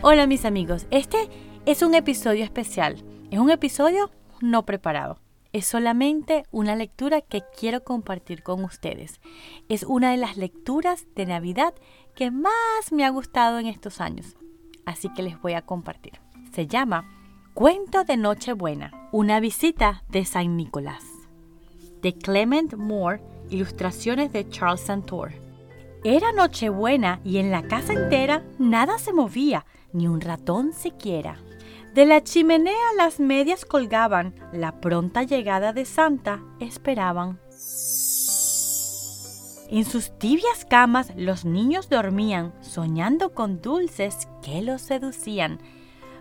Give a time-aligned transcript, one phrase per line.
[0.00, 1.28] Hola mis amigos, este
[1.66, 3.04] es un episodio especial.
[3.32, 5.18] Es un episodio no preparado.
[5.52, 9.20] Es solamente una lectura que quiero compartir con ustedes.
[9.68, 11.74] Es una de las lecturas de Navidad
[12.14, 14.36] que más me ha gustado en estos años.
[14.86, 16.20] Así que les voy a compartir.
[16.52, 17.04] Se llama
[17.52, 21.04] Cuento de Nochebuena, una visita de San Nicolás.
[22.02, 23.20] De Clement Moore,
[23.50, 25.47] ilustraciones de Charles Santor.
[26.04, 31.38] Era Nochebuena y en la casa entera nada se movía, ni un ratón siquiera.
[31.92, 37.40] De la chimenea las medias colgaban, la pronta llegada de Santa esperaban.
[39.70, 45.58] En sus tibias camas los niños dormían, soñando con dulces que los seducían.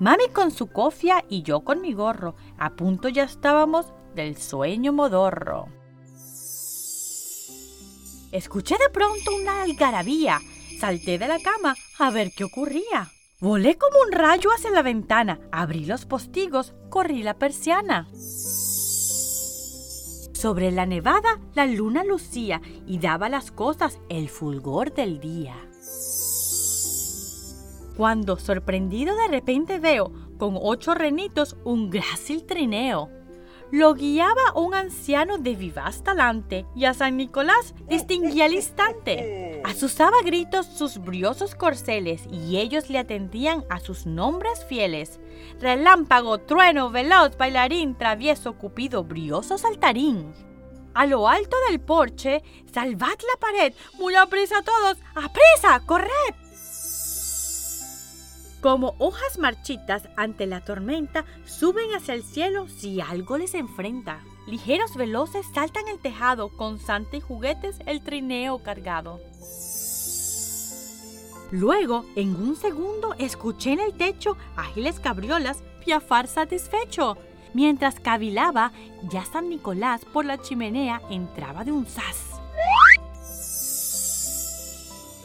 [0.00, 4.92] Mami con su cofia y yo con mi gorro, a punto ya estábamos del sueño
[4.92, 5.68] modorro.
[8.32, 10.40] Escuché de pronto una algarabía.
[10.78, 13.10] Salté de la cama a ver qué ocurría.
[13.40, 18.08] Volé como un rayo hacia la ventana, abrí los postigos, corrí la persiana.
[20.40, 25.56] Sobre la nevada la luna lucía y daba a las cosas el fulgor del día.
[27.96, 33.10] Cuando sorprendido de repente veo con ocho renitos un grácil trineo.
[33.72, 39.62] Lo guiaba un anciano de vivaz talante y a San Nicolás distinguía al instante.
[39.64, 45.20] Asusaba gritos sus briosos corceles y ellos le atendían a sus nombres fieles.
[45.60, 50.32] Relámpago, trueno, veloz, bailarín, travieso, cupido, brioso saltarín.
[50.92, 56.39] A lo alto del porche, salvad la pared, muy aprisa todos, aprisa, corred.
[58.60, 64.20] Como hojas marchitas ante la tormenta, suben hacia el cielo si algo les enfrenta.
[64.46, 69.18] Ligeros veloces saltan el tejado, con santa y juguetes el trineo cargado.
[71.50, 77.16] Luego, en un segundo, escuché en el techo ágiles cabriolas piafar satisfecho.
[77.54, 78.72] Mientras cavilaba,
[79.10, 82.29] ya San Nicolás por la chimenea entraba de un sas.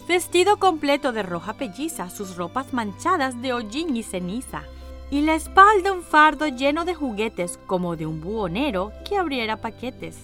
[0.08, 4.64] Vestido completo de roja pelliza, sus ropas manchadas de hollín y ceniza.
[5.10, 10.18] Y la espalda un fardo lleno de juguetes, como de un buhonero que abriera paquetes.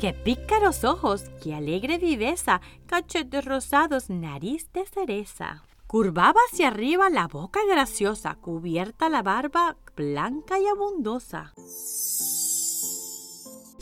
[0.00, 1.24] ¡Qué pícaros ojos!
[1.42, 2.60] ¡Qué alegre viveza!
[2.86, 5.62] Cachetes rosados, nariz de cereza.
[5.86, 11.54] Curvaba hacia arriba la boca graciosa, cubierta la barba blanca y abundosa.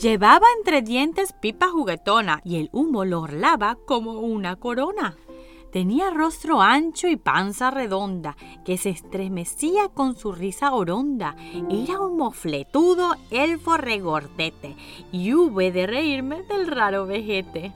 [0.03, 5.15] Llevaba entre dientes pipa juguetona y el humo lo orlaba como una corona.
[5.71, 11.37] Tenía rostro ancho y panza redonda que se estremecía con su risa oronda.
[11.69, 14.75] Era un mofletudo elfo regordete
[15.13, 17.71] y hube de reírme del raro vejete.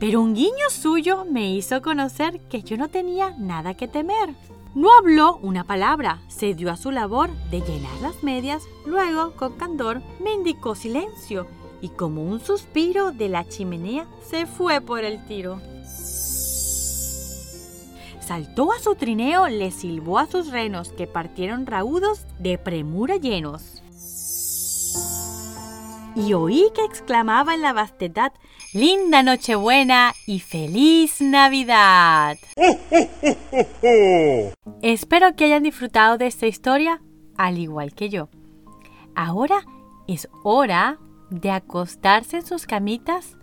[0.00, 4.34] Pero un guiño suyo me hizo conocer que yo no tenía nada que temer.
[4.74, 9.58] No habló una palabra, se dio a su labor de llenar las medias, luego, con
[9.58, 11.46] candor, me indicó silencio
[11.82, 15.60] y como un suspiro de la chimenea se fue por el tiro.
[18.20, 23.79] Saltó a su trineo, le silbó a sus renos que partieron raudos de premura llenos.
[26.16, 28.32] Y oí que exclamaba en la vastedad,
[28.72, 32.36] Linda Nochebuena y feliz Navidad.
[34.82, 37.00] Espero que hayan disfrutado de esta historia
[37.36, 38.28] al igual que yo.
[39.14, 39.64] Ahora
[40.08, 40.98] es hora
[41.30, 43.36] de acostarse en sus camitas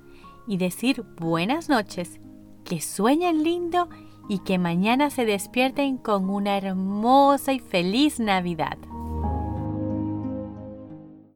[0.45, 2.19] y decir buenas noches,
[2.63, 3.89] que sueñen lindo
[4.29, 8.77] y que mañana se despierten con una hermosa y feliz Navidad.